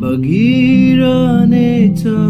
बगिरहनेछ। 0.00 2.21